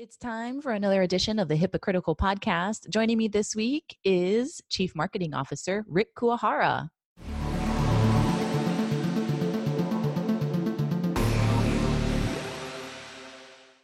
[0.00, 2.88] It's time for another edition of the HIPAA Critical Podcast.
[2.88, 6.90] Joining me this week is Chief Marketing Officer Rick Kuwahara.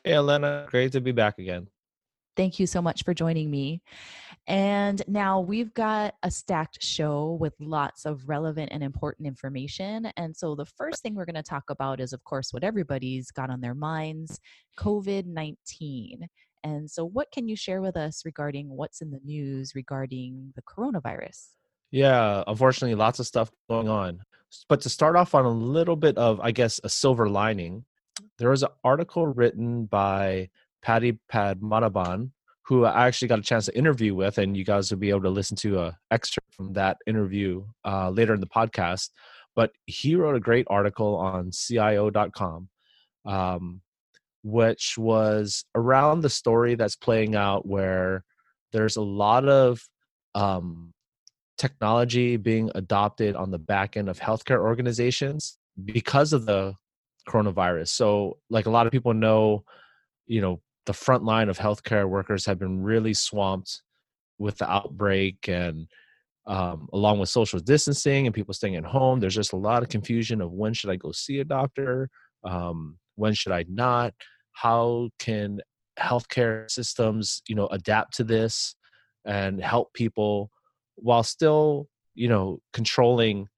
[0.04, 1.66] Hey, Elena, great to be back again.
[2.36, 3.82] Thank you so much for joining me.
[4.46, 10.06] And now we've got a stacked show with lots of relevant and important information.
[10.16, 13.30] And so the first thing we're going to talk about is, of course, what everybody's
[13.30, 14.38] got on their minds
[14.78, 16.28] COVID 19.
[16.64, 20.62] And so, what can you share with us regarding what's in the news regarding the
[20.62, 21.48] coronavirus?
[21.90, 24.20] Yeah, unfortunately, lots of stuff going on.
[24.68, 27.84] But to start off on a little bit of, I guess, a silver lining,
[28.38, 30.48] there was an article written by
[30.84, 32.30] Paddy Padmanabhan,
[32.66, 35.22] who I actually got a chance to interview with, and you guys will be able
[35.22, 39.08] to listen to a excerpt from that interview uh, later in the podcast.
[39.56, 42.68] But he wrote a great article on CIO.com,
[43.24, 43.80] um,
[44.42, 48.22] which was around the story that's playing out where
[48.72, 49.80] there's a lot of
[50.34, 50.92] um,
[51.56, 56.74] technology being adopted on the back end of healthcare organizations because of the
[57.26, 57.88] coronavirus.
[57.88, 59.64] So, like a lot of people know,
[60.26, 63.82] you know, the front line of healthcare workers have been really swamped
[64.38, 65.86] with the outbreak and
[66.46, 69.88] um, along with social distancing and people staying at home there's just a lot of
[69.88, 72.10] confusion of when should i go see a doctor
[72.44, 74.12] um, when should i not?
[74.52, 75.60] How can
[75.98, 78.74] healthcare systems you know adapt to this
[79.24, 80.50] and help people
[80.96, 83.48] while still you know controlling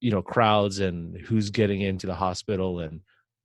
[0.00, 3.00] you know crowds and who's getting into the hospital and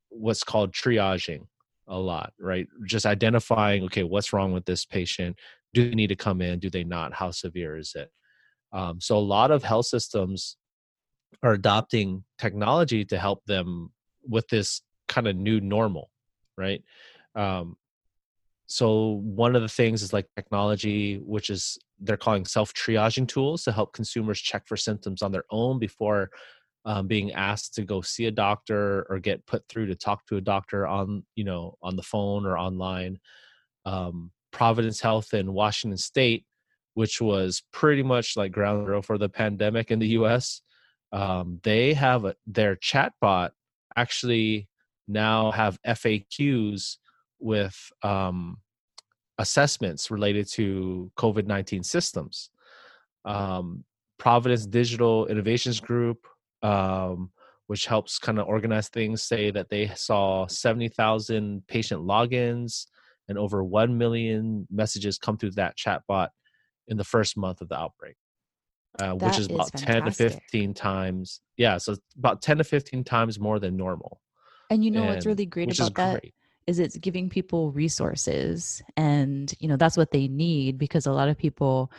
[0.09, 1.45] what's called triaging
[1.91, 2.67] a lot, right?
[2.85, 5.37] Just identifying, okay, what's wrong with this patient?
[5.73, 6.59] Do they need to come in?
[6.59, 7.13] Do they not?
[7.13, 8.09] How severe is it?
[8.73, 10.57] Um, so a lot of health systems
[11.43, 13.91] are adopting technology to help them
[14.27, 16.09] with this kind of new normal,
[16.57, 16.81] right?
[17.35, 17.75] Um,
[18.67, 23.63] so one of the things is like technology, which is they're calling self triaging tools
[23.65, 26.31] to help consumers check for symptoms on their own before
[26.85, 30.37] um, being asked to go see a doctor or get put through to talk to
[30.37, 33.19] a doctor on you know on the phone or online
[33.85, 36.45] um, providence health in washington state
[36.93, 40.61] which was pretty much like ground zero for the pandemic in the us
[41.11, 43.51] um, they have a, their chatbot
[43.95, 44.67] actually
[45.07, 46.97] now have faqs
[47.39, 48.57] with um,
[49.37, 52.49] assessments related to covid-19 systems.
[53.25, 53.83] Um,
[54.17, 56.27] providence digital innovations group
[56.61, 57.31] um,
[57.67, 62.85] which helps kind of organize things, say that they saw 70,000 patient logins
[63.27, 66.29] and over 1 million messages come through that chatbot
[66.87, 68.15] in the first month of the outbreak.
[68.99, 70.17] Uh, which is about fantastic.
[70.17, 71.39] 10 to 15 times.
[71.55, 74.19] Yeah, so about 10 to 15 times more than normal.
[74.69, 76.33] And you know and, what's really great about that great.
[76.67, 81.29] is it's giving people resources and you know that's what they need because a lot
[81.29, 81.89] of people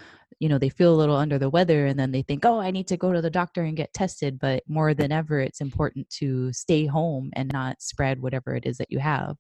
[0.43, 2.73] you know they feel a little under the weather and then they think oh i
[2.73, 6.11] need to go to the doctor and get tested but more than ever it's important
[6.11, 9.37] to stay home and not spread whatever it is that you have.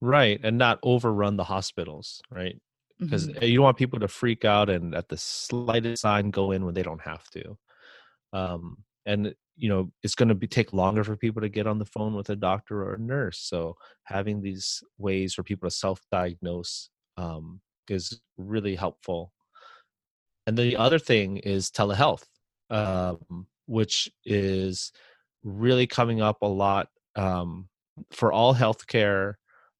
[0.00, 2.56] Right and not overrun the hospitals right?
[2.98, 3.44] Because mm-hmm.
[3.44, 6.74] you don't want people to freak out and at the slightest sign go in when
[6.74, 7.58] they don't have to.
[8.32, 11.78] Um, and you know it's going to be take longer for people to get on
[11.78, 15.74] the phone with a doctor or a nurse so having these ways for people to
[15.74, 19.32] self-diagnose um, is really helpful
[20.46, 22.24] and the other thing is telehealth,
[22.70, 24.92] um, which is
[25.42, 27.68] really coming up a lot um,
[28.12, 29.34] for all healthcare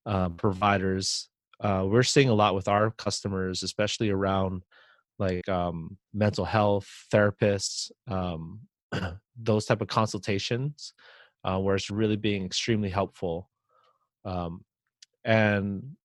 [0.06, 1.28] uh, providers.
[1.60, 4.62] Uh, we're seeing a lot with our customers, especially around
[5.18, 8.60] like um, mental health therapists, um,
[9.36, 10.94] those type of consultations,
[11.44, 13.50] uh, where it's really being extremely helpful.
[14.24, 14.64] Um,
[15.24, 15.96] and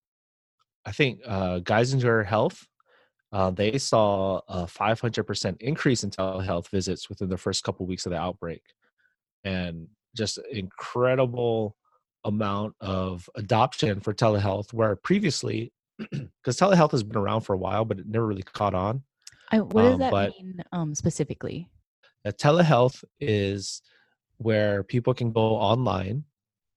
[0.85, 2.67] I think uh, Geisinger Health
[3.31, 8.05] uh, they saw a 500% increase in telehealth visits within the first couple of weeks
[8.05, 8.61] of the outbreak
[9.43, 11.75] and just incredible
[12.23, 17.85] amount of adoption for telehealth where previously because telehealth has been around for a while
[17.85, 19.03] but it never really caught on
[19.51, 21.69] I, what does um, that mean um, specifically
[22.31, 23.81] telehealth is
[24.37, 26.23] where people can go online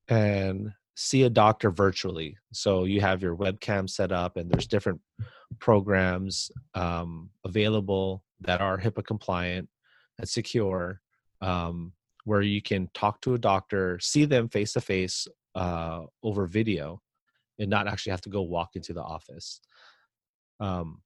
[0.09, 2.37] and see a doctor virtually.
[2.53, 5.01] So you have your webcam set up, and there's different
[5.59, 9.69] programs um, available that are HIPAA compliant
[10.19, 11.01] and secure,
[11.41, 11.93] um,
[12.25, 15.27] where you can talk to a doctor, see them face to face
[16.23, 17.01] over video,
[17.59, 19.61] and not actually have to go walk into the office.
[20.61, 21.03] Um,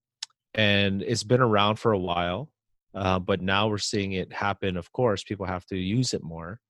[0.54, 2.50] and it's been around for a while,
[2.94, 4.76] uh, but now we're seeing it happen.
[4.76, 6.60] Of course, people have to use it more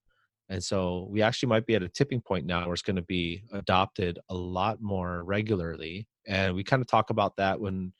[0.52, 3.02] And so we actually might be at a tipping point now where it's going to
[3.02, 6.06] be adopted a lot more regularly.
[6.26, 7.94] And we kind of talk about that when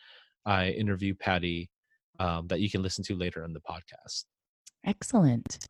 [0.44, 1.70] I interview Paddy,
[2.18, 4.24] um, that you can listen to later in the podcast.
[4.84, 5.66] Excellent.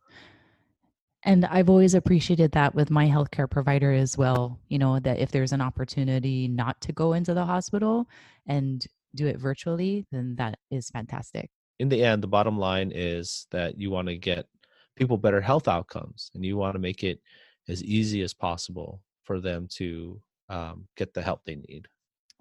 [1.23, 4.59] And I've always appreciated that with my healthcare provider as well.
[4.67, 8.09] You know, that if there's an opportunity not to go into the hospital
[8.45, 8.85] and
[9.15, 11.49] do it virtually, then that is fantastic.
[11.79, 14.47] In the end, the bottom line is that you want to get
[14.95, 17.19] people better health outcomes and you want to make it
[17.67, 21.87] as easy as possible for them to um, get the help they need.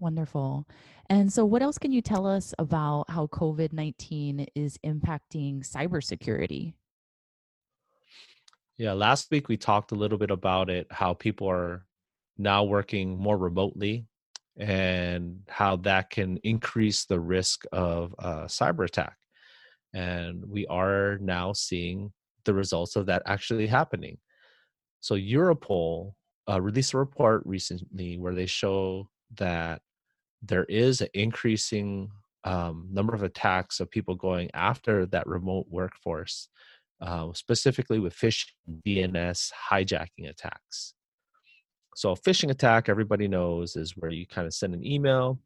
[0.01, 0.67] Wonderful.
[1.09, 6.75] And so, what else can you tell us about how COVID 19 is impacting cybersecurity?
[8.79, 11.87] Yeah, last week we talked a little bit about it, how people are
[12.39, 14.07] now working more remotely
[14.57, 19.17] and how that can increase the risk of a cyber attack.
[19.95, 22.13] And we are now seeing
[22.44, 24.19] the results of that actually happening.
[25.00, 26.12] So Europol
[26.49, 29.83] uh, released a report recently where they show that
[30.43, 32.11] there is an increasing
[32.44, 36.49] um, number of attacks of people going after that remote workforce,
[37.00, 38.50] uh, specifically with phishing,
[38.87, 40.94] DNS, hijacking attacks.
[41.94, 45.39] So a phishing attack, everybody knows, is where you kind of send an email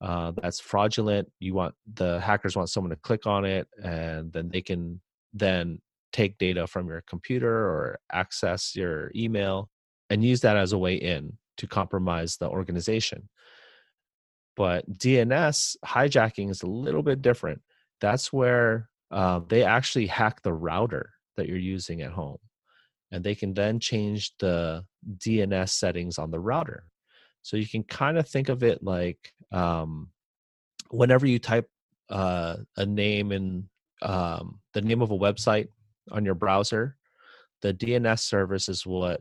[0.00, 1.30] uh, that's fraudulent.
[1.40, 5.00] You want the hackers want someone to click on it, and then they can
[5.32, 5.80] then
[6.14, 9.68] take data from your computer or access your email
[10.08, 13.28] and use that as a way in to compromise the organization.
[14.56, 17.62] But DNS hijacking is a little bit different.
[18.00, 22.38] That's where uh, they actually hack the router that you're using at home.
[23.10, 24.84] And they can then change the
[25.18, 26.84] DNS settings on the router.
[27.42, 30.10] So you can kind of think of it like um,
[30.90, 31.68] whenever you type
[32.08, 33.68] uh, a name in
[34.02, 35.68] um, the name of a website
[36.10, 36.96] on your browser,
[37.62, 39.20] the DNS service is what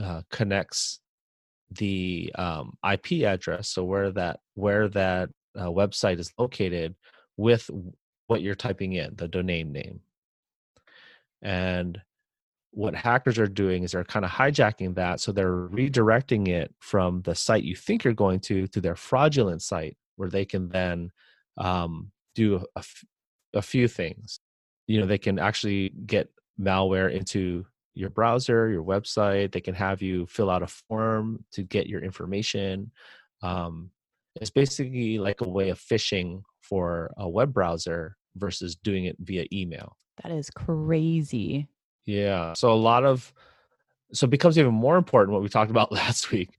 [0.00, 1.00] uh, connects
[1.70, 6.94] the um, IP address, so where that where that uh, website is located,
[7.36, 7.70] with
[8.26, 10.00] what you're typing in, the domain name.
[11.42, 12.00] And
[12.70, 17.22] what hackers are doing is they're kind of hijacking that, so they're redirecting it from
[17.22, 21.10] the site you think you're going to to their fraudulent site, where they can then
[21.56, 23.04] um, do a, f-
[23.54, 24.40] a few things
[24.88, 26.28] you know they can actually get
[26.60, 27.64] malware into
[27.94, 32.02] your browser your website they can have you fill out a form to get your
[32.02, 32.90] information
[33.42, 33.90] um,
[34.40, 39.46] it's basically like a way of phishing for a web browser versus doing it via
[39.52, 39.96] email.
[40.22, 41.68] That is crazy.
[42.06, 43.32] Yeah so a lot of
[44.12, 46.50] so it becomes even more important what we talked about last week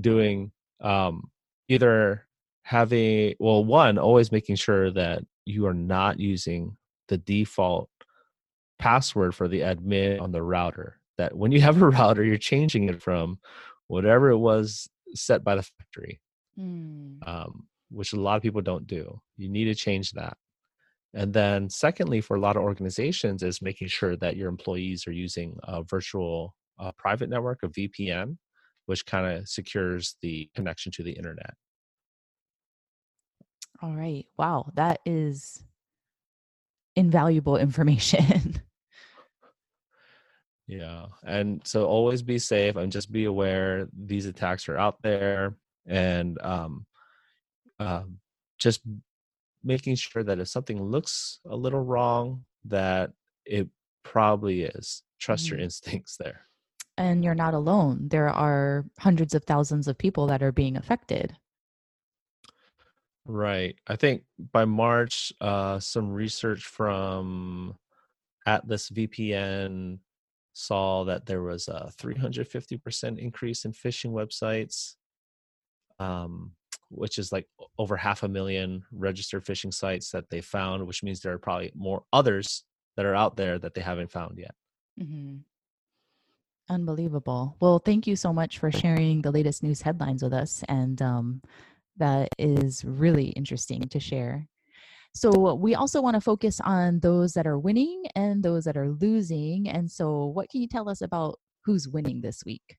[0.00, 0.50] doing
[0.80, 1.30] um,
[1.68, 2.26] either
[2.62, 6.76] having well one always making sure that you are not using
[7.08, 7.90] the default
[8.78, 11.00] password for the admin on the router.
[11.18, 13.38] That when you have a router, you're changing it from
[13.88, 16.20] whatever it was set by the factory,
[16.58, 17.16] mm.
[17.26, 19.20] um, which a lot of people don't do.
[19.36, 20.36] You need to change that.
[21.14, 25.12] And then, secondly, for a lot of organizations, is making sure that your employees are
[25.12, 28.36] using a virtual uh, private network, a VPN,
[28.86, 31.54] which kind of secures the connection to the internet.
[33.80, 34.26] All right.
[34.36, 34.70] Wow.
[34.74, 35.62] That is
[36.96, 38.60] invaluable information.
[40.66, 41.06] yeah.
[41.24, 45.56] And so always be safe and just be aware these attacks are out there
[45.86, 46.86] and um,
[47.78, 48.04] uh,
[48.58, 48.80] just
[49.62, 53.10] making sure that if something looks a little wrong, that
[53.44, 53.68] it
[54.02, 55.02] probably is.
[55.18, 55.54] Trust mm-hmm.
[55.54, 56.42] your instincts there.
[56.96, 58.08] And you're not alone.
[58.08, 61.36] There are hundreds of thousands of people that are being affected.
[63.26, 63.76] Right.
[63.86, 67.76] I think by March, uh, some research from
[68.46, 69.98] Atlas VPN
[70.52, 74.94] saw that there was a 350% increase in phishing websites,
[75.98, 76.52] um,
[76.90, 81.20] which is like over half a million registered phishing sites that they found, which means
[81.20, 82.64] there are probably more others
[82.96, 84.54] that are out there that they haven't found yet.
[85.00, 85.38] Mm-hmm.
[86.68, 87.56] Unbelievable.
[87.60, 90.62] Well, thank you so much for sharing the latest news headlines with us.
[90.68, 91.42] And um,
[91.96, 94.48] that is really interesting to share.
[95.14, 98.90] So, we also want to focus on those that are winning and those that are
[98.90, 99.68] losing.
[99.68, 102.76] And so, what can you tell us about who's winning this week?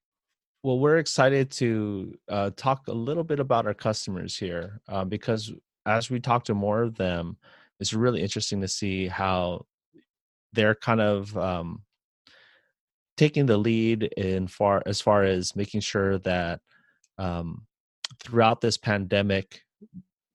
[0.64, 5.54] Well, we're excited to uh, talk a little bit about our customers here uh, because
[5.86, 7.38] as we talk to more of them,
[7.80, 9.66] it's really interesting to see how
[10.54, 11.84] they're kind of um,
[13.18, 16.62] taking the lead in far as far as making sure that
[17.18, 17.66] um,
[18.20, 19.62] throughout this pandemic,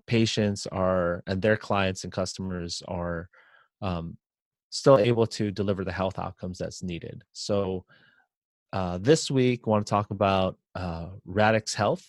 [0.07, 3.29] patients are and their clients and customers are
[3.83, 4.17] um,
[4.71, 7.23] still able to deliver the health outcomes that's needed.
[7.33, 7.85] So
[8.73, 12.07] uh, this week, I want to talk about uh, Radix Health,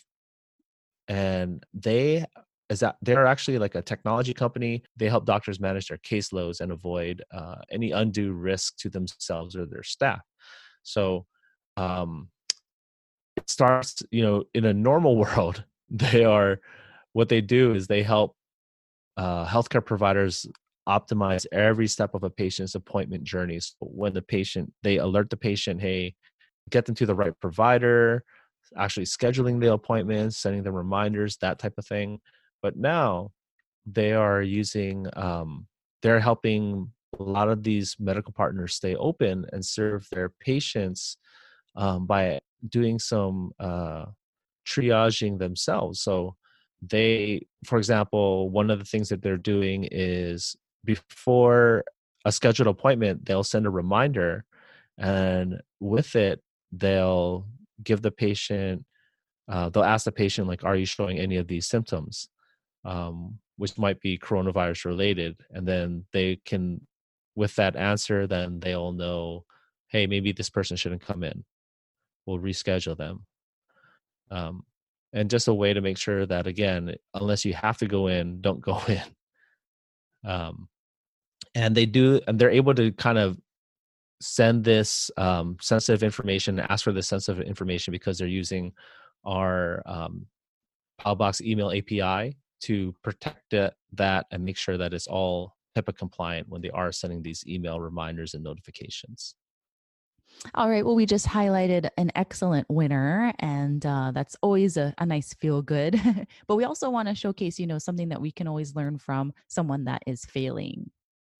[1.07, 2.25] and they
[2.69, 4.81] is that they're actually like a technology company.
[4.95, 9.65] They help doctors manage their caseloads and avoid uh, any undue risk to themselves or
[9.65, 10.21] their staff.
[10.83, 11.25] So
[11.75, 12.29] um,
[13.51, 16.59] starts, you know, in a normal world, they are
[17.13, 18.35] what they do is they help
[19.17, 20.47] uh, healthcare providers
[20.87, 23.59] optimize every step of a patient's appointment journey.
[23.59, 26.15] So when the patient, they alert the patient, hey,
[26.69, 28.23] get them to the right provider,
[28.77, 32.19] actually scheduling the appointments, sending them reminders, that type of thing.
[32.61, 33.31] But now
[33.85, 35.67] they are using, um,
[36.01, 41.17] they're helping a lot of these medical partners stay open and serve their patients
[41.75, 44.05] um, by doing some uh,
[44.67, 46.01] triaging themselves.
[46.01, 46.35] So
[46.81, 51.83] they, for example, one of the things that they're doing is before
[52.25, 54.45] a scheduled appointment, they'll send a reminder,
[54.97, 57.45] and with it, they'll
[57.83, 58.85] give the patient,
[59.47, 62.29] uh, they'll ask the patient, like, "Are you showing any of these symptoms?"
[62.85, 66.87] Um, which might be coronavirus related, and then they can,
[67.35, 69.45] with that answer, then they'll know,
[69.89, 71.43] hey, maybe this person shouldn't come in.
[72.25, 73.25] We'll reschedule them.
[74.29, 74.63] Um,
[75.13, 78.41] and just a way to make sure that again, unless you have to go in,
[78.41, 79.01] don't go in.
[80.29, 80.67] Um,
[81.55, 83.37] and they do and they're able to kind of
[84.21, 88.71] send this um, sensitive information ask for this sensitive information because they're using
[89.25, 90.27] our um,
[91.41, 96.61] email api to protect it, that and make sure that it's all HIPAA compliant when
[96.61, 99.35] they are sending these email reminders and notifications.
[100.55, 100.85] All right.
[100.85, 105.61] Well, we just highlighted an excellent winner, and uh, that's always a, a nice feel
[105.61, 105.99] good.
[106.47, 109.33] but we also want to showcase, you know, something that we can always learn from
[109.47, 110.89] someone that is failing.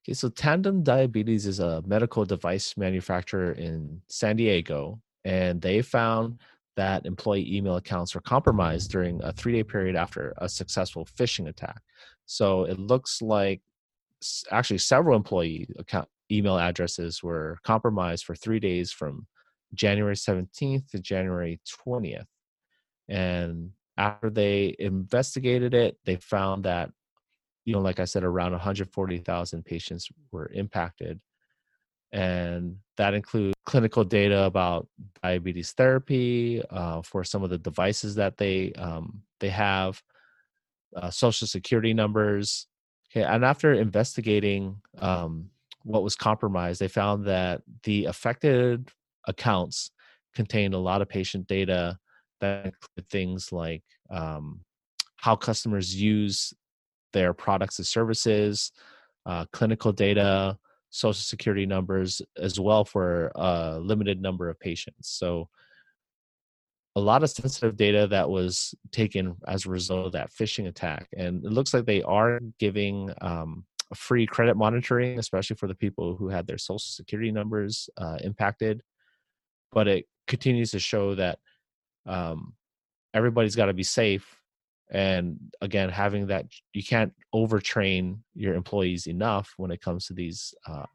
[0.06, 6.40] Okay, so Tandem Diabetes is a medical device manufacturer in San Diego, and they found
[6.76, 11.50] that employee email accounts were compromised during a three day period after a successful phishing
[11.50, 11.82] attack.
[12.26, 13.62] So it looks like
[14.52, 19.28] actually several employee account email addresses were compromised for three days from
[19.74, 22.26] January 17th to January 20th.
[23.10, 26.92] And after they investigated it, they found that
[27.66, 31.20] you know, like I said, around 140,000 patients were impacted.
[32.12, 34.88] And that includes clinical data about
[35.24, 40.02] diabetes therapy uh, for some of the devices that they um, they have,
[40.96, 42.68] uh, social security numbers.
[43.12, 45.51] Okay, and after investigating um,
[45.84, 48.90] what was compromised, they found that the affected
[49.28, 49.92] accounts
[50.34, 51.98] contained a lot of patient data
[52.40, 54.62] that included things like um,
[55.18, 56.54] how customers use
[57.14, 58.72] their products and services,
[59.26, 60.58] uh, clinical data,
[60.90, 65.10] social security numbers, as well for a limited number of patients.
[65.10, 65.50] So,
[66.98, 71.08] a lot of sensitive data that was taken as a result of that phishing attack.
[71.16, 73.64] And it looks like they are giving um,
[73.96, 78.82] free credit monitoring, especially for the people who had their social security numbers uh, impacted.
[79.72, 81.40] But it continues to show that
[82.06, 82.54] um,
[83.14, 84.42] everybody's got to be safe
[84.92, 90.54] and again having that you can't overtrain your employees enough when it comes to these
[90.68, 90.86] uh,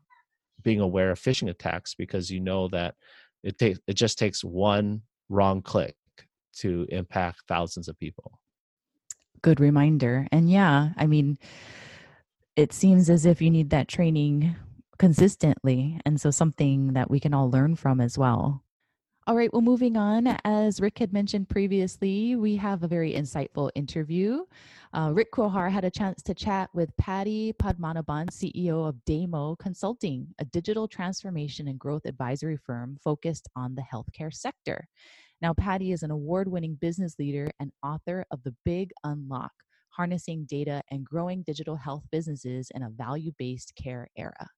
[0.63, 2.95] being aware of phishing attacks because you know that
[3.43, 5.97] it takes it just takes one wrong click
[6.55, 8.39] to impact thousands of people
[9.41, 11.39] good reminder and yeah i mean
[12.57, 14.57] it seems as if you need that training
[14.99, 18.63] consistently and so something that we can all learn from as well
[19.29, 20.29] all right, well, moving on.
[20.45, 24.45] As Rick had mentioned previously, we have a very insightful interview.
[24.93, 30.29] Uh, Rick Kuwahara had a chance to chat with Paddy Padmanabhan, CEO of Damo Consulting,
[30.39, 34.87] a digital transformation and growth advisory firm focused on the healthcare sector.
[35.43, 39.51] Now, Paddy is an award winning business leader and author of The Big Unlock
[39.97, 44.51] Harnessing Data and Growing Digital Health Businesses in a Value Based Care Era.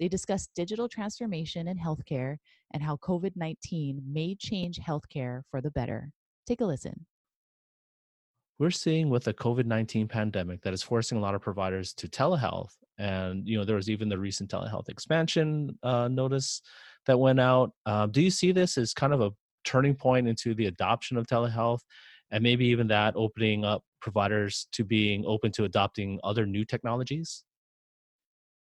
[0.00, 2.38] They discuss digital transformation in healthcare
[2.72, 6.10] and how COVID 19 may change healthcare for the better.
[6.46, 7.06] Take a listen.
[8.58, 12.08] We're seeing with the COVID 19 pandemic that is forcing a lot of providers to
[12.08, 12.72] telehealth.
[12.98, 16.62] And, you know, there was even the recent telehealth expansion uh, notice
[17.06, 17.72] that went out.
[17.86, 19.30] Uh, do you see this as kind of a
[19.64, 21.80] turning point into the adoption of telehealth?
[22.32, 27.44] And maybe even that opening up providers to being open to adopting other new technologies?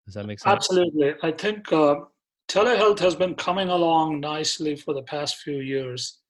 [0.06, 0.50] Does that make sense?
[0.50, 1.14] Absolutely.
[1.22, 1.96] I think uh,
[2.48, 6.20] telehealth has been coming along nicely for the past few years,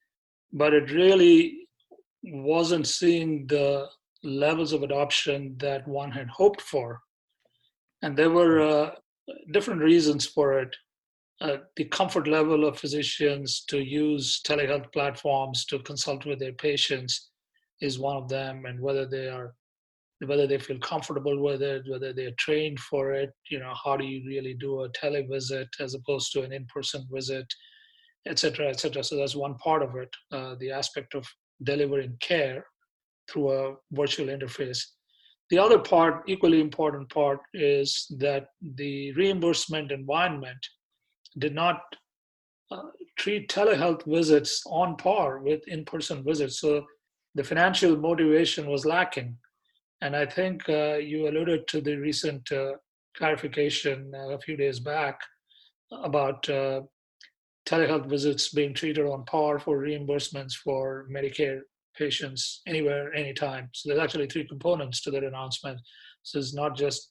[0.52, 1.68] but it really
[2.25, 3.87] wasn't seeing the
[4.25, 7.00] levels of adoption that one had hoped for.
[8.02, 8.90] And there were uh,
[9.52, 10.75] different reasons for it.
[11.40, 17.30] Uh, the comfort level of physicians to use telehealth platforms to consult with their patients
[17.80, 19.54] is one of them, and whether they are
[20.26, 24.04] whether they feel comfortable with it, whether they're trained for it, you know, how do
[24.04, 27.47] you really do a televisit as opposed to an in-person visit,
[28.26, 29.04] et cetera, et cetera.
[29.04, 31.25] So that's one part of it, uh, the aspect of
[31.62, 32.66] delivering care
[33.30, 34.80] through a virtual interface.
[35.50, 40.59] The other part, equally important part, is that the reimbursement environment
[41.38, 41.80] did not
[42.71, 42.83] uh,
[43.16, 46.61] treat telehealth visits on par with in-person visits.
[46.61, 46.85] So
[47.35, 49.37] the financial motivation was lacking.
[50.00, 52.73] And I think uh, you alluded to the recent uh,
[53.16, 55.21] clarification uh, a few days back
[55.90, 56.83] about uh,
[57.66, 61.61] telehealth visits being treated on par for reimbursements for Medicare
[61.97, 63.68] patients anywhere, anytime.
[63.73, 65.80] So there's actually three components to that announcement.
[66.23, 67.11] So it's not just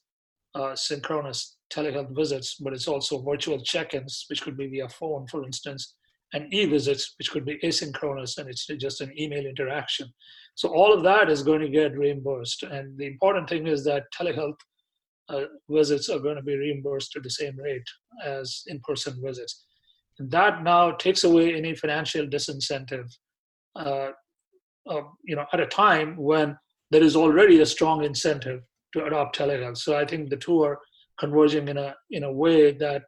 [0.54, 5.44] uh, synchronous telehealth visits, but it's also virtual check-ins, which could be via phone, for
[5.44, 5.94] instance,
[6.32, 10.12] and e-visits, which could be asynchronous, and it's just an email interaction.
[10.54, 12.62] So all of that is going to get reimbursed.
[12.64, 14.58] And the important thing is that telehealth
[15.28, 17.88] uh, visits are going to be reimbursed at the same rate
[18.24, 19.64] as in-person visits.
[20.18, 23.08] And that now takes away any financial disincentive
[23.76, 24.10] uh,
[24.88, 26.56] uh, you know, at a time when
[26.90, 29.76] there is already a strong incentive to adopt telehealth.
[29.76, 30.78] So I think the two are
[31.18, 33.02] converging in a in a way that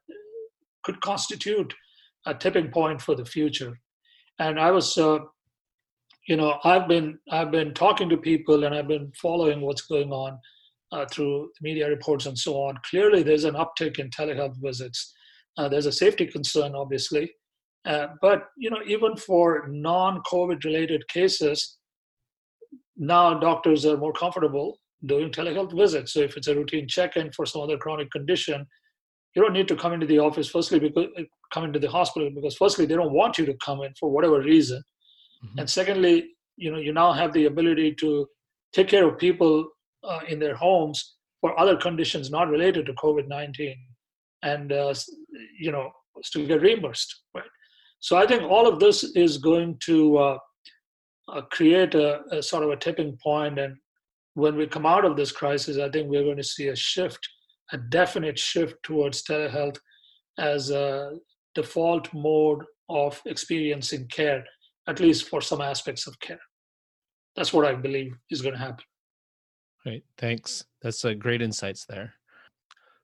[0.84, 1.72] could constitute
[2.26, 3.78] a tipping point for the future.
[4.38, 5.18] And I was, uh,
[6.28, 10.10] you know, I've been I've been talking to people and I've been following what's going
[10.10, 10.38] on
[10.92, 12.78] uh, through media reports and so on.
[12.88, 15.12] Clearly, there's an uptick in telehealth visits.
[15.56, 17.30] Uh, there's a safety concern, obviously,
[17.86, 21.78] uh, but you know, even for non-COVID related cases,
[22.96, 26.12] now doctors are more comfortable doing telehealth visits.
[26.12, 28.66] So if it's a routine check-in for some other chronic condition,
[29.34, 32.30] you don't need to come into the office firstly because uh, come into the hospital
[32.34, 34.82] because firstly they don't want you to come in for whatever reason,
[35.44, 35.60] mm-hmm.
[35.60, 38.26] and secondly, you know, you now have the ability to
[38.72, 39.66] take care of people
[40.04, 43.74] uh, in their homes for other conditions not related to COVID-19,
[44.42, 44.94] and uh,
[45.58, 45.90] you know,
[46.32, 47.44] to get reimbursed, right?
[48.00, 50.38] So I think all of this is going to uh,
[51.28, 53.16] uh, create a, a, sort of a tipping.
[53.24, 53.76] And
[54.34, 57.28] when we come out of this crisis, I think we're going to see a shift,
[57.72, 59.78] a definite shift towards telehealth
[60.38, 61.12] as a
[61.54, 64.44] default mode of experiencing care,
[64.88, 66.40] at least for some aspects of care.
[67.36, 68.84] That's what I believe is going to happen.
[69.84, 70.64] Great, thanks.
[70.82, 72.14] That's a great insights there.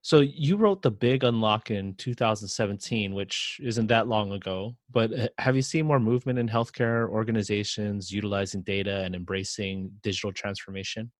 [0.06, 4.76] So you wrote the big unlock in 2017, which isn't that long ago.
[4.88, 10.32] But uh, have you seen more movement in healthcare organizations utilizing data and embracing digital
[10.32, 11.10] transformation?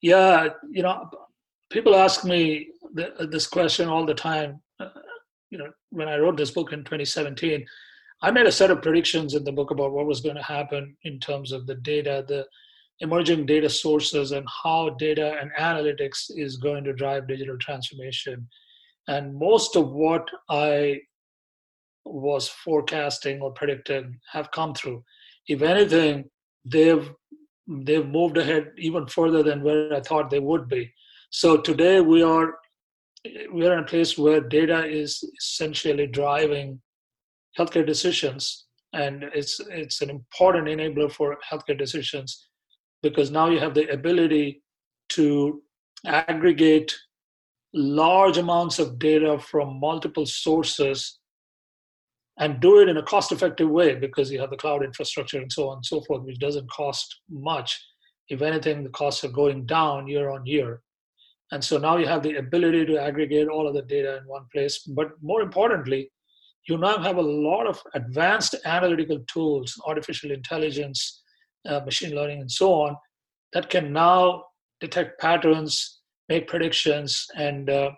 [0.00, 1.10] Yeah, you know,
[1.68, 4.62] people ask me this question all the time.
[4.80, 4.88] Uh,
[5.50, 7.66] you know, when I wrote this book in 2017,
[8.22, 10.96] I made a set of predictions in the book about what was going to happen
[11.02, 12.46] in terms of the data, the
[13.00, 18.48] emerging data sources and how data and analytics is going to drive digital transformation.
[19.06, 21.00] And most of what I
[22.04, 25.04] was forecasting or predicting have come through.
[25.46, 26.24] If anything,
[26.64, 27.10] they've
[27.84, 30.90] they've moved ahead even further than where I thought they would be.
[31.30, 32.54] So today we are
[33.52, 36.80] we are in a place where data is essentially driving
[37.58, 42.47] healthcare decisions, and it's it's an important enabler for healthcare decisions
[43.02, 44.62] because now you have the ability
[45.10, 45.62] to
[46.06, 46.94] aggregate
[47.74, 51.18] large amounts of data from multiple sources
[52.38, 55.52] and do it in a cost effective way because you have the cloud infrastructure and
[55.52, 57.78] so on and so forth, which doesn't cost much.
[58.28, 60.82] If anything, the costs are going down year on year.
[61.50, 64.44] And so now you have the ability to aggregate all of the data in one
[64.52, 64.78] place.
[64.78, 66.10] But more importantly,
[66.68, 71.22] you now have a lot of advanced analytical tools, artificial intelligence,
[71.66, 72.96] uh, machine learning, and so on,
[73.52, 74.44] that can now
[74.80, 77.90] detect patterns, make predictions, and uh,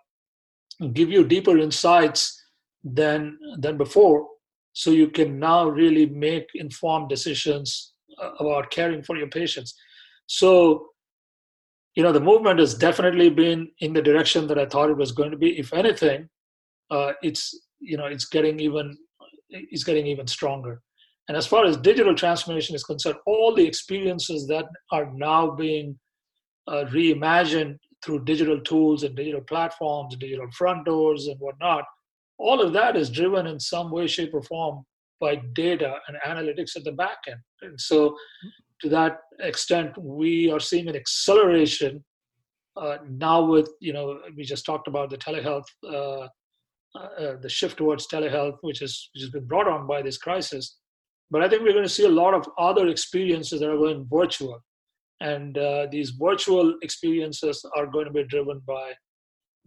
[0.93, 2.43] give you deeper insights
[2.85, 4.27] than than before.
[4.73, 9.75] So you can now really make informed decisions uh, about caring for your patients.
[10.27, 10.87] So,
[11.97, 15.13] you know, the movement has definitely been in the direction that I thought it was
[15.13, 15.59] going to be.
[15.59, 16.29] If anything,
[16.91, 18.97] uh, it's you know it's getting even
[19.49, 20.83] it's getting even stronger.
[21.29, 25.99] And as far as digital transformation is concerned, all the experiences that are now being
[26.67, 31.85] uh, reimagined through digital tools and digital platforms, digital front doors, and whatnot,
[32.39, 34.85] all of that is driven in some way, shape, or form
[35.21, 37.41] by data and analytics at the back end.
[37.63, 38.17] And so,
[38.81, 42.03] to that extent, we are seeing an acceleration
[42.77, 46.27] uh, now with you know we just talked about the telehealth uh,
[46.99, 50.79] uh, the shift towards telehealth which is which has been brought on by this crisis
[51.31, 54.07] but i think we're going to see a lot of other experiences that are going
[54.11, 54.61] virtual.
[55.23, 58.93] And uh, these virtual experiences are going to be driven by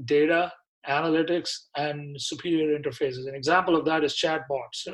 [0.06, 0.52] data
[0.90, 3.28] analytics and superior interfaces.
[3.28, 4.88] An example of that is chatbots.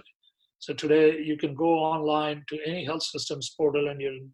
[0.60, 4.28] So today you can go online to any health systems portal and you'll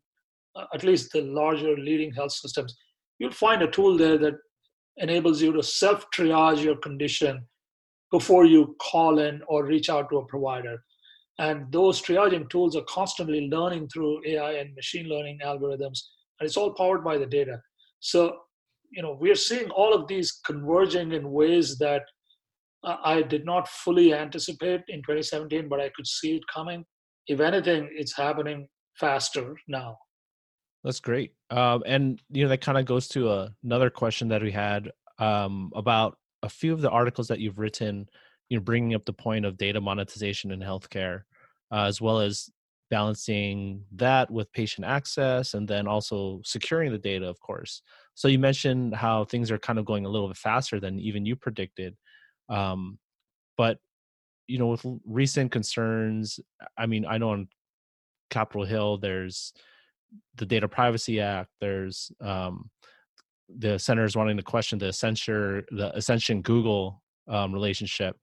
[0.56, 2.76] uh, at least the larger leading health systems
[3.20, 4.36] you'll find a tool there that
[4.98, 7.46] enables you to self triage your condition
[8.12, 10.78] before you call in or reach out to a provider.
[11.40, 16.00] And those triaging tools are constantly learning through AI and machine learning algorithms,
[16.40, 17.62] and it's all powered by the data.
[18.00, 18.38] So,
[18.92, 22.04] you know, we're seeing all of these converging in ways that
[22.84, 26.86] uh, I did not fully anticipate in 2017, but I could see it coming.
[27.28, 28.68] If anything, it's happening
[29.00, 29.98] faster now.
[30.84, 31.34] That's great.
[31.50, 34.92] Um, and you know that kind of goes to a, another question that we had
[35.18, 38.08] um, about a few of the articles that you've written.
[38.50, 41.22] You know, bringing up the point of data monetization in healthcare,
[41.72, 42.50] uh, as well as
[42.92, 47.82] balancing that with patient access, and then also securing the data, of course.
[48.14, 51.26] So you mentioned how things are kind of going a little bit faster than even
[51.26, 51.96] you predicted.
[52.50, 53.00] Um,
[53.58, 53.80] but
[54.48, 56.40] you know, with recent concerns,
[56.78, 57.48] I mean, I know on
[58.30, 59.54] Capitol Hill, there's
[60.36, 61.50] the Data Privacy Act.
[61.60, 62.70] There's um,
[63.50, 68.18] the senators wanting to question the censure, the Ascension Google um, relationship.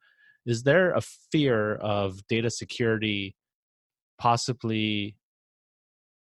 [0.44, 3.36] Is there a fear of data security
[4.18, 5.16] possibly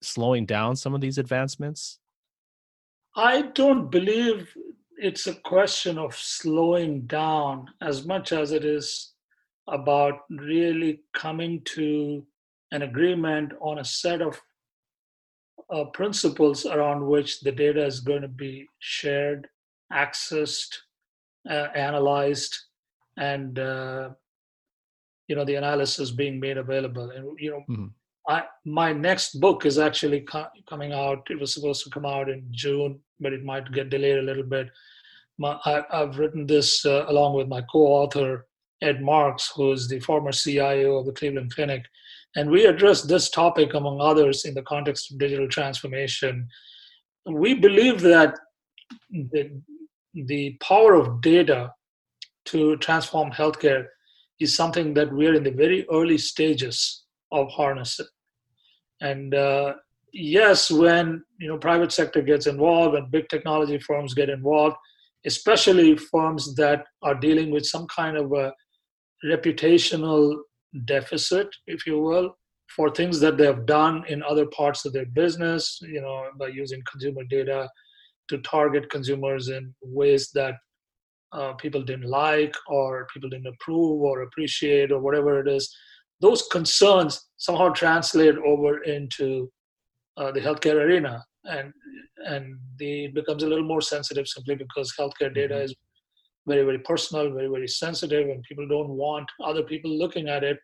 [0.02, 2.00] slowing down some of these advancements?
[3.16, 4.54] I don't believe
[4.98, 9.14] it's a question of slowing down as much as it is
[9.68, 12.26] about really coming to
[12.72, 14.40] an agreement on a set of
[15.70, 19.48] uh, principles around which the data is going to be shared,
[19.92, 20.78] accessed,
[21.50, 22.58] uh, analyzed,
[23.18, 24.10] and uh,
[25.28, 27.12] you know the analysis being made available.
[27.12, 27.86] And you know, mm-hmm.
[28.28, 31.28] I my next book is actually co- coming out.
[31.30, 34.44] It was supposed to come out in June, but it might get delayed a little
[34.44, 34.68] bit.
[35.40, 38.48] My, I, have written this uh, along with my co-author
[38.82, 41.84] Ed Marx, who is the former CIO of the Cleveland Clinic
[42.38, 46.48] and we address this topic, among others, in the context of digital transformation.
[47.26, 48.38] We believe that
[49.10, 49.60] the,
[50.14, 51.74] the power of data
[52.48, 53.86] to transform healthcare
[54.40, 58.08] is something that we're in the very early stages of harnessing.
[59.02, 59.74] And uh,
[60.14, 64.76] yes, when you know private sector gets involved and big technology firms get involved,
[65.26, 68.54] especially firms that are dealing with some kind of a
[69.26, 70.38] reputational
[70.86, 72.38] deficit, if you will,
[72.76, 76.48] for things that they have done in other parts of their business, you know, by
[76.48, 77.70] using consumer data
[78.30, 80.56] to target consumers in ways that
[81.34, 85.74] uh, people didn't like or people didn't approve or appreciate or whatever it is.
[86.22, 89.52] Those concerns somehow translate over into
[90.18, 91.72] uh, the healthcare arena, and
[92.26, 95.66] and the, it becomes a little more sensitive simply because healthcare data mm-hmm.
[95.66, 95.76] is
[96.48, 100.58] very very personal, very very sensitive, and people don't want other people looking at it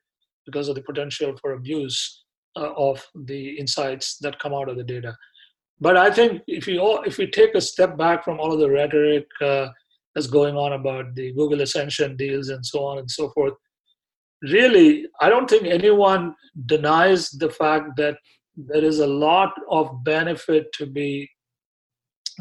[0.45, 2.23] because of the potential for abuse
[2.56, 5.15] uh, of the insights that come out of the data.
[5.80, 8.60] But I think if we all, if we take a step back from all of
[8.60, 9.67] the rhetoric uh,
[10.13, 13.54] that's going on about the Google Ascension deals and so on and so forth,
[14.43, 18.17] really, I don't think anyone denies the fact that
[18.56, 21.30] there is a lot of benefit to be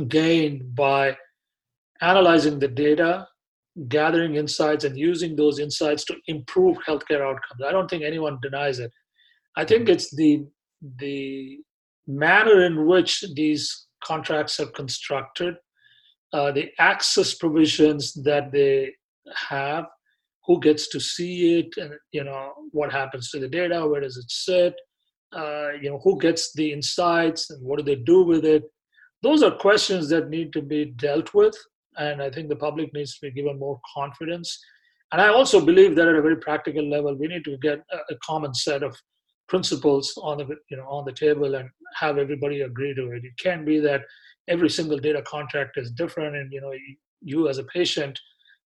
[0.08, 1.16] gained by
[2.00, 3.26] analyzing the data
[3.88, 7.62] gathering insights and using those insights to improve healthcare outcomes.
[7.66, 8.90] I don't think anyone denies it.
[9.56, 10.44] I think it's the
[10.98, 11.58] the
[12.06, 15.54] manner in which these contracts are constructed,
[16.32, 18.92] uh, the access provisions that they
[19.34, 19.86] have,
[20.46, 24.16] who gets to see it, and you know what happens to the data, where does
[24.16, 24.74] it sit,
[25.32, 28.64] uh, you know who gets the insights, and what do they do with it.
[29.22, 31.54] Those are questions that need to be dealt with
[31.98, 34.58] and I think the public needs to be given more confidence.
[35.12, 37.96] And I also believe that at a very practical level, we need to get a,
[38.14, 38.96] a common set of
[39.48, 43.24] principles on the you know on the table and have everybody agree to it.
[43.24, 44.02] It can't be that
[44.48, 46.72] every single data contract is different, and you know
[47.20, 48.18] you as a patient,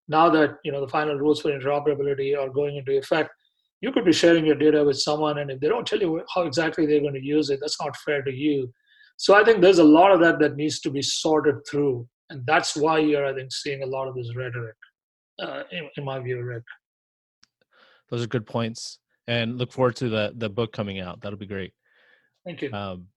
[0.08, 3.30] now that you know the final rules for interoperability are going into effect,
[3.80, 6.42] you could be sharing your data with someone, and if they don't tell you how
[6.42, 8.72] exactly they're going to use it, that's not fair to you.
[9.18, 12.44] So I think there's a lot of that that needs to be sorted through and
[12.46, 14.76] that's why you're i think seeing a lot of this rhetoric
[15.42, 16.62] uh, in, in, my view rick.
[18.10, 21.20] Those are good points and look forward to the the book coming out.
[21.20, 21.74] That'll be great.
[22.44, 22.72] Thank you.
[22.72, 23.08] Um,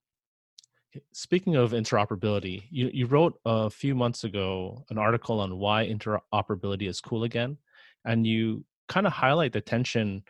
[1.13, 6.87] Speaking of interoperability, you, you wrote a few months ago an article on why interoperability
[6.87, 7.57] is cool again.
[8.05, 10.23] And you kind of highlight the tension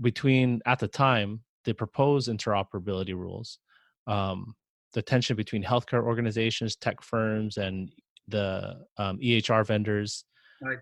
[0.00, 3.58] between, at the time, the proposed interoperability rules,
[4.06, 4.54] um,
[4.92, 7.92] the tension between healthcare organizations, tech firms, and
[8.28, 10.24] the um, EHR vendors.
[10.62, 10.78] Right.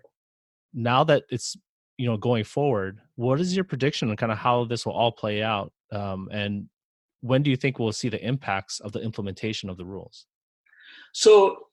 [0.73, 1.55] Now that it's
[1.97, 5.11] you know going forward, what is your prediction on kind of how this will all
[5.11, 5.71] play out?
[5.91, 6.69] Um, and
[7.21, 10.25] when do you think we'll see the impacts of the implementation of the rules?
[11.13, 11.67] So,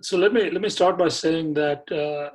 [0.00, 2.34] so let me let me start by saying that uh,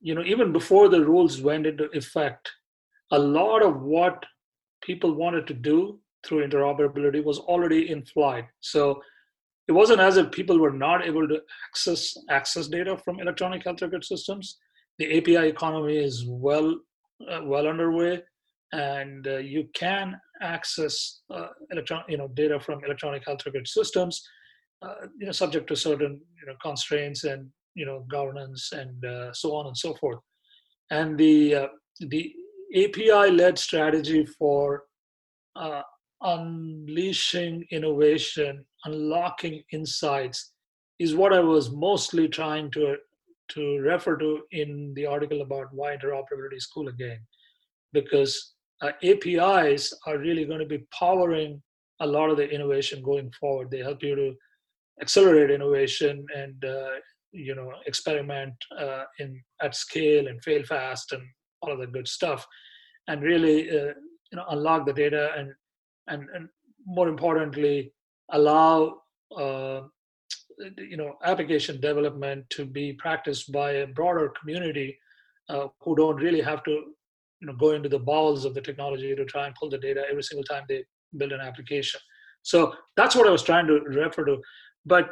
[0.00, 2.50] you know even before the rules went into effect,
[3.10, 4.24] a lot of what
[4.82, 8.44] people wanted to do through interoperability was already in flight.
[8.60, 9.02] So
[9.68, 13.82] it wasn't as if people were not able to access access data from electronic health
[13.82, 14.58] record systems.
[14.98, 16.78] The API economy is well
[17.30, 18.22] uh, well underway,
[18.72, 24.22] and uh, you can access uh, electron you know data from electronic health record systems,
[24.82, 29.32] uh, you know subject to certain you know constraints and you know governance and uh,
[29.32, 30.18] so on and so forth.
[30.90, 31.68] And the uh,
[32.00, 32.32] the
[32.74, 34.84] API led strategy for
[36.22, 40.52] unleashing innovation, unlocking insights
[40.98, 42.96] is what I was mostly trying to
[43.50, 47.18] to refer to in the article about why interoperability is cool again,
[47.92, 51.62] because uh, APIs are really going to be powering
[52.00, 53.70] a lot of the innovation going forward.
[53.70, 54.34] They help you to
[55.00, 56.90] accelerate innovation and uh,
[57.32, 61.22] you know experiment uh, in at scale and fail fast and
[61.62, 62.46] all of the good stuff,
[63.08, 63.94] and really uh,
[64.30, 65.52] you know unlock the data and
[66.08, 66.48] and, and
[66.84, 67.92] more importantly,
[68.32, 68.96] allow
[69.38, 69.82] uh,
[70.76, 74.98] you know application development to be practiced by a broader community
[75.48, 76.92] uh, who don't really have to
[77.42, 80.04] you know go into the bowels of the technology to try and pull the data
[80.08, 80.84] every single time they
[81.16, 82.00] build an application.
[82.42, 84.38] So that's what I was trying to refer to.
[84.86, 85.10] But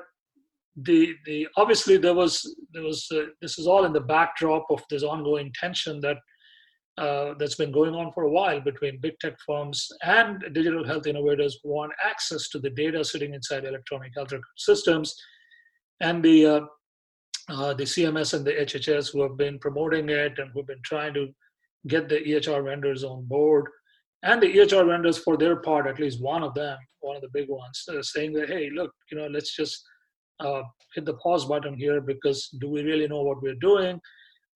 [0.76, 4.82] the the obviously there was there was uh, this is all in the backdrop of
[4.88, 6.18] this ongoing tension that
[6.98, 11.06] uh, that's been going on for a while between big tech firms and digital health
[11.06, 15.14] innovators who want access to the data sitting inside electronic health record systems,
[16.00, 16.60] and the uh,
[17.48, 21.14] uh, the CMS and the HHS who have been promoting it and who've been trying
[21.14, 21.28] to
[21.88, 23.66] get the EHR vendors on board,
[24.22, 27.30] and the EHR vendors for their part, at least one of them, one of the
[27.32, 29.82] big ones, uh, saying that hey, look, you know, let's just
[30.40, 30.62] uh,
[30.94, 34.00] hit the pause button here because do we really know what we're doing?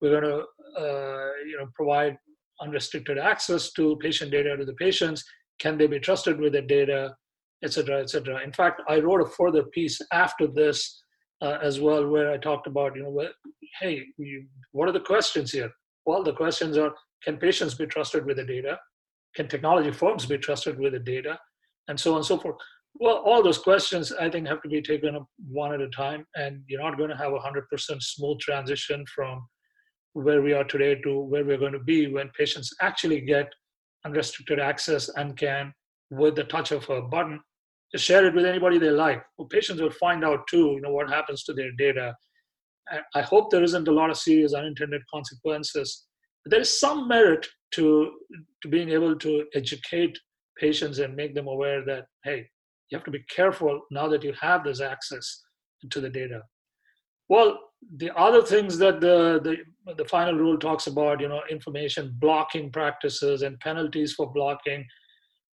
[0.01, 2.17] We're going to, uh, you know, provide
[2.61, 5.23] unrestricted access to patient data to the patients.
[5.59, 7.15] Can they be trusted with the data?
[7.63, 8.43] Et cetera et cetera.
[8.43, 11.01] In fact i wrote a further piece after this
[11.41, 13.27] uh, as well where i talked about you know
[13.79, 15.71] hey you, what are the questions here?
[16.05, 18.77] Well the questions are can patients be trusted with the data
[19.35, 21.37] can technology firms be trusted with the data
[21.87, 22.55] and so on and so forth
[22.95, 26.25] well all those questions i think have to be taken up one at a time
[26.35, 27.61] and you're not going to have a 100%
[28.01, 29.45] smooth transition from
[30.15, 33.51] where we are today to where we're going to be when patients actually get
[34.05, 35.73] unrestricted access and can,
[36.09, 37.39] with the touch of a button,
[37.97, 39.21] share it with anybody they like.
[39.37, 42.15] Well, patients will find out too, you know, what happens to their data.
[43.13, 46.05] I hope there isn't a lot of serious unintended consequences.
[46.45, 48.11] There is some merit to
[48.61, 50.17] to being able to educate
[50.59, 52.47] patients and make them aware that hey,
[52.89, 55.43] you have to be careful now that you have this access
[55.89, 56.41] to the data.
[57.27, 57.59] Well,
[57.97, 62.71] the other things that the, the the final rule talks about, you know, information blocking
[62.71, 64.85] practices and penalties for blocking,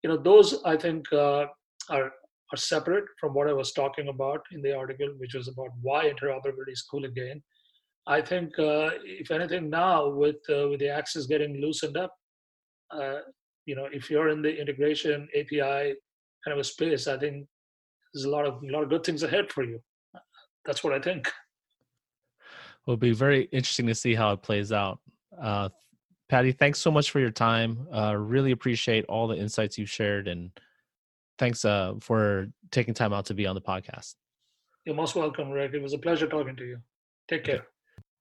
[0.02, 1.46] you know, those I think uh,
[1.90, 2.12] are
[2.52, 6.04] are separate from what I was talking about in the article, which was about why
[6.10, 7.42] interoperability is cool again.
[8.06, 12.14] I think, uh, if anything, now with uh, with the access getting loosened up,
[12.90, 13.18] uh,
[13.66, 15.94] you know, if you're in the integration API
[16.44, 17.46] kind of a space, I think
[18.14, 19.80] there's a lot of a lot of good things ahead for you.
[20.64, 21.28] That's what I think
[22.86, 25.00] It'll be very interesting to see how it plays out.
[25.40, 25.70] Uh,
[26.28, 27.86] Paddy, thanks so much for your time.
[27.92, 30.50] Uh, really appreciate all the insights you shared, and
[31.38, 34.14] thanks uh, for taking time out to be on the podcast.
[34.84, 35.74] You're most welcome, Rick.
[35.74, 36.78] It was a pleasure talking to you.
[37.28, 37.56] Take care.
[37.56, 37.64] Okay.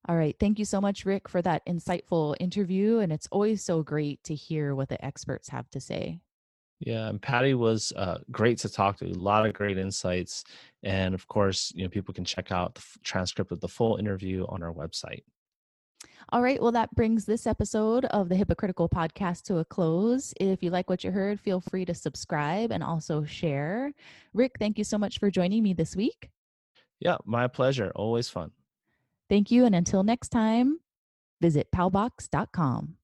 [0.08, 0.36] All right.
[0.40, 3.00] Thank you so much, Rick, for that insightful interview.
[3.00, 6.20] And it's always so great to hear what the experts have to say.
[6.80, 9.06] Yeah, and Paddy was uh, great to talk to.
[9.06, 10.44] A lot of great insights,
[10.84, 13.96] and of course, you know, people can check out the f- transcript of the full
[13.96, 15.24] interview on our website.
[16.30, 20.34] All right, well, that brings this episode of the HIPAA Critical Podcast to a close.
[20.40, 23.94] If you like what you heard, feel free to subscribe and also share.
[24.34, 26.30] Rick, thank you so much for joining me this week.
[27.00, 27.92] Yeah, my pleasure.
[27.96, 28.52] Always fun.
[29.30, 30.80] Thank you, and until next time,
[31.42, 32.96] visit paubox.com.